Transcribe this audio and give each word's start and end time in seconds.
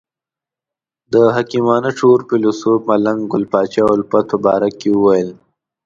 د 1.13 1.15
حکیمانه 1.35 1.89
شعور 1.97 2.21
فیلسوف 2.29 2.79
ملنګ 2.89 3.19
ګل 3.31 3.43
پاچا 3.51 3.83
الفت 3.93 4.25
په 4.31 4.37
باره 4.45 4.69
کې 4.79 4.89
ویل. 5.03 5.29